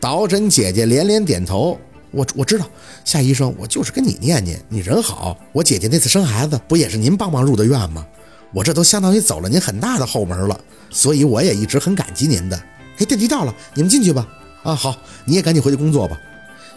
[0.00, 1.78] 导诊姐姐连连点头。
[2.12, 2.66] 我我知道，
[3.04, 5.36] 夏医生，我就是跟你念念，你人好。
[5.52, 8.06] 我姐姐那次生孩子，不也是您帮忙入的院吗？
[8.54, 12.56] 我这都相当于走了您很大的后门了，所以我也一直很感激您的。
[12.98, 14.26] 哎，电梯到了，你们进去吧。
[14.62, 14.96] 啊，好，
[15.26, 16.18] 你也赶紧回去工作吧。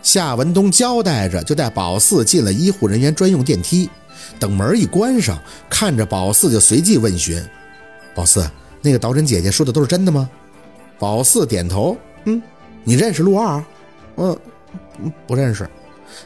[0.01, 3.89] 夏文东交代着，就带宝四进了医护人员专用电梯。
[4.39, 5.39] 等门一关上，
[5.70, 7.41] 看着宝四就随即问询
[8.13, 8.49] ：“宝四，
[8.81, 10.29] 那个导诊姐姐说的都是真的吗？”
[10.99, 12.41] 宝四点头：“嗯，
[12.89, 13.63] 你认识陆二？
[14.17, 14.35] 嗯，
[15.27, 15.70] 不认识。”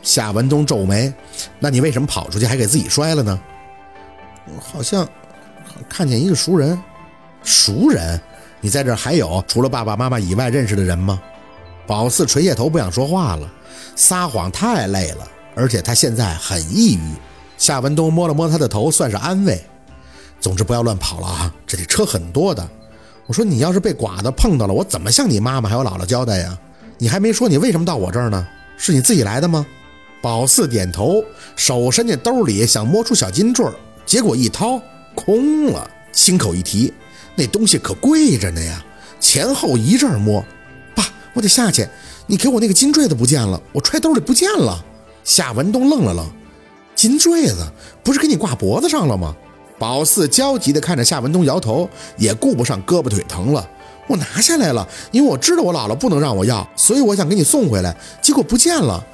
[0.02, 1.14] 夏文东皱眉
[1.60, 3.38] ：“那你为什么跑出去还给自己摔了呢？”
[4.64, 5.06] 好像。
[5.90, 6.80] 看见一个熟人，
[7.44, 8.20] 熟人，
[8.62, 11.20] 你在这还有除了爸爸妈妈以外认识的人吗？
[11.88, 13.52] 宝四垂下头不想说话了，
[13.96, 17.14] 撒谎太累了，而且他现在很抑郁。
[17.58, 19.62] 夏文东摸了摸他的头，算是安慰。
[20.40, 22.70] 总之不要乱跑了啊，这里车很多的。
[23.26, 26.58] 我说你要是被剐的碰到了，我怎么向你妈妈还有姥姥交代呀？
[26.98, 28.48] 你还没说你为什么到我这儿呢？
[28.78, 29.66] 是你自己来的吗？
[30.22, 31.24] 宝四点头，
[31.56, 33.66] 手伸进兜里想摸出小金坠，
[34.06, 34.82] 结果一掏。
[35.16, 36.92] 空了，心口一提，
[37.36, 38.84] 那东西可贵着呢呀！
[39.20, 40.44] 前后一阵摸，
[40.96, 41.88] 爸，我得下去。
[42.26, 44.84] 你给我那个金坠子不见了，我揣兜里不见了。
[45.24, 46.28] 夏文东愣了愣，
[46.96, 47.72] 金坠子
[48.04, 49.36] 不是给你挂脖子上了吗？
[49.84, 53.70] 宝四焦急地看着夏文东，摇头，也顾不上胳膊腿疼了。
[54.08, 59.06] 我拿下来了，因为我知道我姥姥不能让我要，所以我想给你送回来，结果不见了。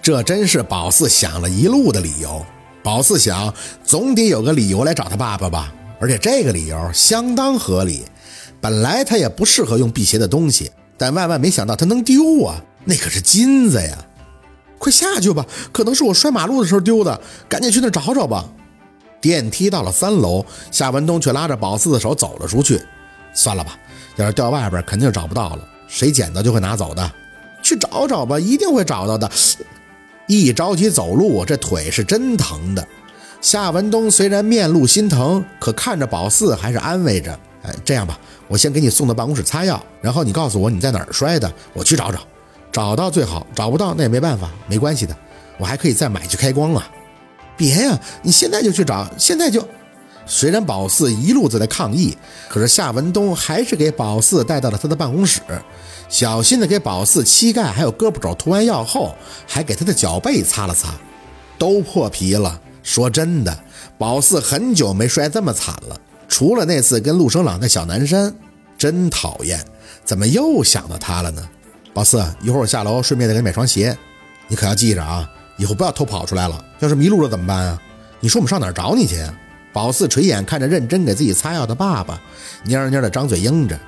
[0.00, 2.42] 这真是宝四想了一路的理由。
[2.82, 3.52] 宝四想，
[3.84, 5.70] 总得有个理由来找他爸爸吧，
[6.00, 8.02] 而且这个理由相当合理。
[8.62, 12.64] 本来他也不适合用辟邪的东西，但万万没想到他能丢啊！
[12.86, 13.98] 那可是金子呀！
[14.78, 18.48] 快下去吧，可能是我摔马路的时候丢的，赶紧去那找找吧。
[19.22, 22.78] 电梯到了三楼，夏文东却拉着宝四的手走了出去。
[23.32, 23.78] 算了吧，
[24.16, 27.10] 要是掉外边，肯定找不到了，谁捡到就会拿走的。
[27.62, 29.30] 去找找吧，一定会找到的。
[30.26, 32.86] 一着急走路，这腿是真疼的。
[33.40, 38.18] 夏文东虽然面露心疼，可看着宝四还是安慰着：“哎，这样吧，
[38.48, 42.20] 我先给你送到办公室擦药，然后你告诉我你在哪儿摔的，我去找找。
[42.70, 45.16] 找到最好，找不到那也没办法，没关系的，
[45.58, 46.88] 我还可以再买去开光啊。
[47.62, 49.64] ”“别呀，你现在就去找，现在就……”
[50.26, 52.16] 虽然宝四一路子在抗议，
[52.48, 55.40] 可是夏文东还是给宝四带到了他的办公室，
[56.08, 59.14] 小心的给宝四膝盖还有胳膊肘涂完药后，
[59.46, 60.94] 还给他的脚背擦了擦，
[61.56, 62.60] 都破皮了。
[62.82, 63.56] 说真的，
[63.96, 65.96] 宝四很久没摔这么惨了，
[66.28, 68.34] 除了那次跟陆生朗在小南山，
[68.76, 69.64] 真讨厌，
[70.04, 71.48] 怎么又想到他了呢？
[71.94, 73.96] 宝四，一会儿我下楼顺便再给你买双鞋，
[74.48, 76.64] 你可要记着啊，以后不要偷跑出来了。
[76.82, 77.80] 要是迷路了怎么办啊？
[78.18, 79.32] 你说我们上哪儿找你去啊？
[79.72, 82.20] 宝四垂眼看着认真给自己擦药的爸爸，
[82.66, 83.78] 蔫蔫的张嘴应着：“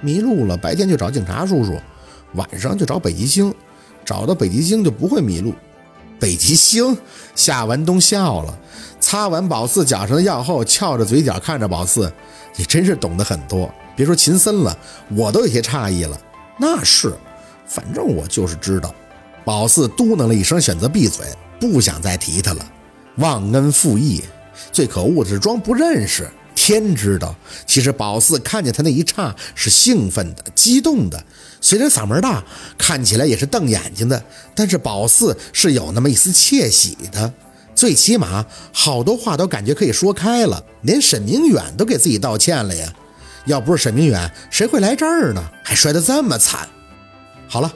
[0.00, 1.76] 迷路了，白天就找警察叔叔，
[2.34, 3.52] 晚上就找北极星，
[4.04, 5.52] 找到北极星就不会迷路。”
[6.20, 6.96] 北极星，
[7.34, 8.58] 夏文东笑了，
[9.00, 12.10] 擦完宝四脚上的药后，翘着嘴角看着宝四
[12.54, 14.78] ：“你真是懂得很多，别说秦森了，
[15.16, 16.16] 我都有些诧异了。
[16.58, 17.12] ”“那是，
[17.66, 18.94] 反正我就是知道。”
[19.44, 21.26] 宝四嘟囔了一声，选择闭嘴，
[21.60, 22.64] 不想再提他了，
[23.16, 24.22] 忘恩负义。
[24.72, 27.34] 最可恶的是装不认识，天知道，
[27.66, 31.22] 其实宝四看见他那一刹是兴奋的、激动的，
[31.60, 32.42] 虽然嗓门大，
[32.78, 34.22] 看起来也是瞪眼睛的，
[34.54, 37.32] 但是宝四是有那么一丝窃喜的，
[37.74, 42.90] 最起码好多话都感觉可以说开了，连沈明远都给自己道歉了呀，
[43.44, 45.42] 要不是沈明远，谁会来这儿呢？
[45.62, 46.66] 还摔得这么惨。
[47.46, 47.70] 好了，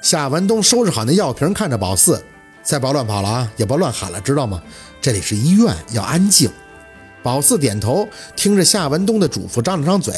[0.00, 2.22] 夏文东收拾好那药瓶，看着宝四，
[2.62, 4.62] 再不要乱跑了啊，也不要乱喊了，知道吗？
[5.00, 6.50] 这里是医院，要安静。
[7.22, 10.14] 宝四点头，听着夏文东的嘱咐，张了张嘴：“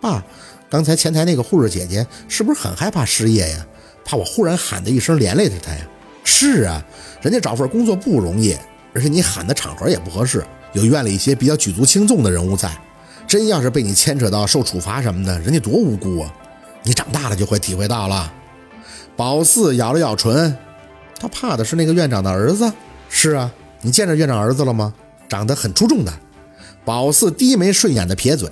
[0.00, 0.24] 爸，
[0.68, 3.66] 刚才前台那个护士姐姐是不是很害怕失业呀？
[4.04, 5.80] 怕我忽然喊的一声连累着她呀
[6.24, 6.84] ？”“是啊，
[7.22, 8.56] 人家找份工作不容易，
[8.94, 12.70] 而且你喊的场合也不合适，有院里一些比较举足轻重的人物在，
[13.26, 16.34] 真要是被你牵扯到受处罚什么的，人家多无辜啊！
[16.82, 18.32] 你长大了就会体会到了。”
[19.16, 20.56] 宝四咬了咬唇，
[21.18, 22.72] 他怕的是那个院长的儿子。
[23.08, 23.52] 是啊。
[23.80, 24.92] 你见着院长儿子了吗？
[25.28, 26.12] 长得很出众的。
[26.84, 28.50] 宝四低眉顺眼的撇嘴，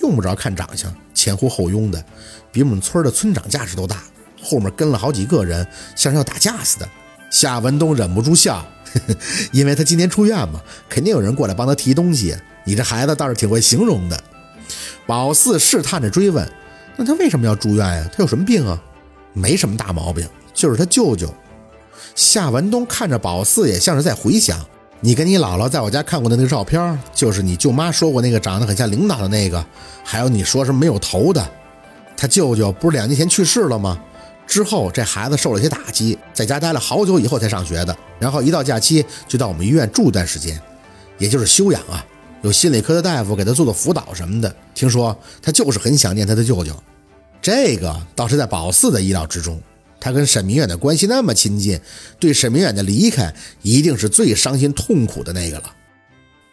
[0.00, 2.04] 用不着看长相，前呼后拥的，
[2.52, 4.02] 比我们村的村长架势都大，
[4.42, 5.66] 后面跟了好几个人，
[5.96, 6.86] 像是要打架似的。
[7.30, 8.56] 夏文东忍不住笑，
[8.92, 9.16] 呵呵，
[9.52, 12.36] 因为他今天出院嘛，肯定有人过来帮他提东西。
[12.64, 14.22] 你这孩子倒是挺会形容的。
[15.06, 16.46] 宝四试探着追问
[16.96, 18.10] ：“那他为什么要住院呀？
[18.12, 18.78] 他有什么病啊
[19.32, 21.32] ？”“没什么大毛病，就是他舅舅。”
[22.14, 24.64] 夏文东看着宝四，也像是在回想
[25.00, 29.64] 你跟你姥姥在我家看过的那个照片，就是你舅妈说过那个长得很像领导的那个，
[30.04, 31.48] 还有你说什么没有头的，
[32.16, 33.98] 他舅舅不是两年前去世了吗？
[34.46, 37.94] 之后这孩子受了些打击，在家待了好久以后才上学的。
[38.18, 40.58] 然后一到假期就到我们医院住段时间，
[41.18, 42.04] 也就是休养啊。
[42.42, 44.52] 有心理科的大夫给他做做辅导什么的。
[44.74, 46.72] 听说他就是很想念他的舅舅，
[47.42, 49.60] 这个倒是在宝四的意料之中。
[50.00, 51.80] 他跟沈明远的关系那么亲近，
[52.20, 55.74] 对沈明远的离开一定是最伤心痛苦的那个了。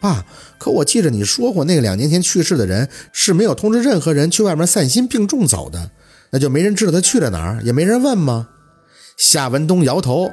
[0.00, 0.24] 爸，
[0.58, 5.90] 可我记着你说过，那个两年前去世的人是没有通知任何人去外面散心病重走的，
[6.30, 8.48] 那就没人知道他去了哪儿，也没人问吗？
[9.16, 10.30] 夏文东摇头，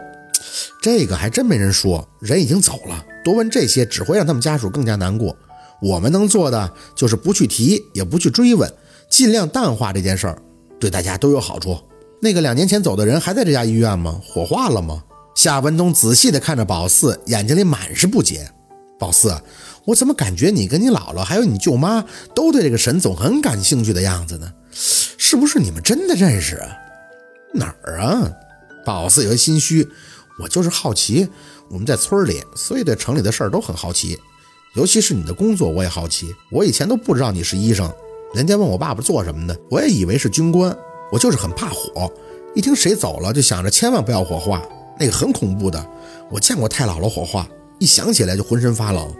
[0.81, 5.35] 这个还真没人说，人已经走了，多问这些只会让他们家属更加难过。
[5.81, 8.71] 我们能做的就是不去提，也不去追问，
[9.09, 10.37] 尽量淡化这件事儿，
[10.79, 11.77] 对大家都有好处。
[12.23, 14.17] 那个两年前走的人还在这家医院吗？
[14.25, 15.03] 火化了吗？
[15.35, 18.49] 夏文东仔细地看着宝四，眼睛里满是不解。
[18.97, 19.37] 宝四，
[19.83, 24.49] 我怎么感觉你跟你姥姥还有你舅妈都对这个沈总很感兴趣的样子呢？
[24.71, 26.69] 是不是你们真的认识啊？
[27.53, 28.31] 哪儿啊？
[28.85, 29.85] 宝四有些心虚，
[30.39, 31.27] 我就是好奇。
[31.69, 34.17] 我们在村里，所以对城里的事儿都很好奇，
[34.75, 36.33] 尤其是你的工作，我也好奇。
[36.49, 37.93] 我以前都不知道你是医生，
[38.33, 40.73] 人家问我爸爸做什么的，我也以为是军官。
[41.13, 42.11] 我就是很怕火，
[42.55, 44.63] 一听谁走了就想着千万不要火化，
[44.97, 45.85] 那个很恐怖的。
[46.31, 49.13] 我见过太姥姥火化，一想起来就浑身发冷。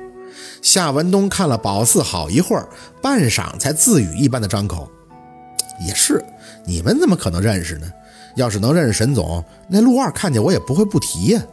[0.64, 2.68] 夏文东看了宝四好一会儿，
[3.00, 4.90] 半晌才自语一般的张口
[5.86, 6.26] ：“也是，
[6.66, 7.86] 你们怎么可能认识呢？
[8.38, 11.44] 要是能认识沈总，那陆二看见我也不会不提呀。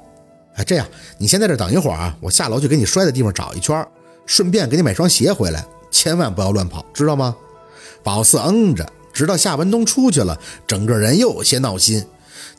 [0.55, 0.89] 哎，这样，
[1.19, 3.87] 你先在这等一会儿啊，我下楼去给你摔的地方找一圈，
[4.25, 7.37] 顺便给你买双鞋回来，千万不要乱跑，知道吗？”
[8.03, 8.91] 宝四嗯着。
[9.21, 12.03] 直到夏文东出去了，整个人又有些闹心。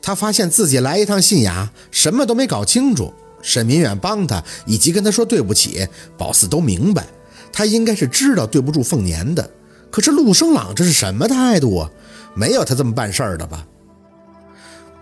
[0.00, 3.12] 他发现自己来一趟信雅，什么都没搞清楚。
[3.42, 7.04] 沈明远帮他，以及跟他说对不起，宝四都明白。
[7.52, 9.50] 他应该是知道对不住凤年的。
[9.90, 11.90] 可是陆生朗这是什么态度啊？
[12.32, 13.66] 没有他这么办事儿的吧？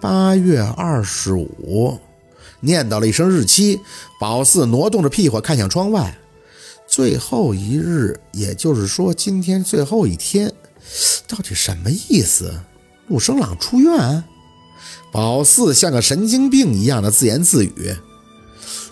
[0.00, 1.98] 八月二十五，
[2.60, 3.78] 念叨了一声日期，
[4.18, 6.16] 宝四挪动着屁股看向窗外。
[6.86, 10.50] 最后一日，也就是说今天最后一天。
[11.26, 12.60] 到底什么意思？
[13.08, 14.24] 陆生朗出院？
[15.12, 17.96] 宝四像个神经病一样的自言自语。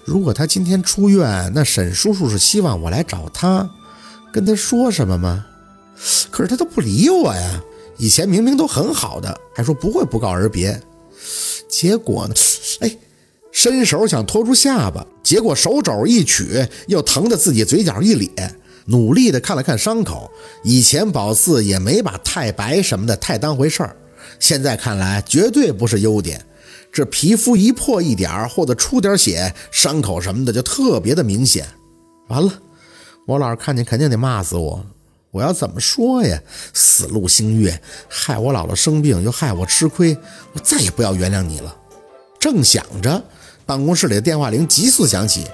[0.05, 3.71] 如果他今天出院，那沈叔叔是希望我来找他，
[4.33, 5.47] 跟他说什么吗？
[6.31, 7.63] 可是他都不理我呀。
[7.99, 10.81] 以前明明都很好的，还说不会不告而别。
[11.69, 12.35] 结果呢？
[12.81, 12.97] 哎，
[13.53, 18.55] 伸手想拖住下巴，结果手肘一曲，又疼得自己嘴角一咧。
[18.89, 20.31] 努力的看了看伤口，
[20.65, 23.95] 以前宝四也没把太白什么的太当回事儿，
[24.41, 26.45] 现在看来绝对不是优点。
[26.91, 31.67] 这皮肤一破一点儿或者出点血，伤口什么的就特别的明显。
[32.29, 32.51] 完了，
[33.27, 34.85] 我姥看见肯定得骂死我。
[35.31, 36.41] 我要怎么说呀？
[36.73, 40.17] 死路星月，害我姥姥生病又害我吃亏，
[40.55, 41.77] 我再也不要原谅你了。
[42.41, 43.23] 正想着，
[43.67, 45.45] 办公室里的电话铃急速响起，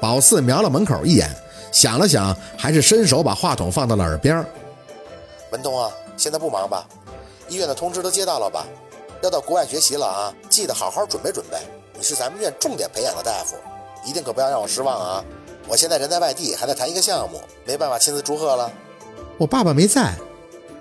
[0.00, 1.28] 宝四瞄了门口一眼。
[1.70, 4.44] 想了想，还是伸手把话筒放到了耳边。
[5.50, 6.86] 文东啊，现在不忙吧？
[7.48, 8.66] 医院的通知都接到了吧？
[9.22, 11.56] 要到国外学习了啊，记得好好准备准备。
[11.96, 13.56] 你是咱们院重点培养的大夫，
[14.04, 15.24] 一定可不要让我失望啊！
[15.66, 18.70] 我现在人在外地，还在谈一个项目，没办法亲自祝贺了。
[19.36, 20.14] 我爸爸没在，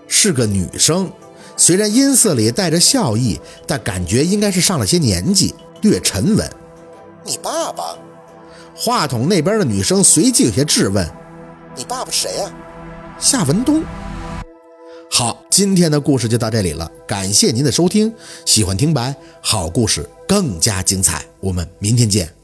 [0.08, 1.12] 是个女生，
[1.58, 6.50] 虽然音色里带着笑意，但感觉应该是上了些年纪，略沉稳。
[7.24, 7.98] 你爸爸？
[8.76, 11.08] 话筒那边的女生随即有些质问
[11.76, 12.52] ：“你爸爸谁呀？”
[13.20, 13.84] 夏文东。
[15.10, 18.14] 好，今天的故事就到这里了，感谢您的收听。
[18.46, 22.37] 喜欢听白，好故事更加精彩，我们明天见。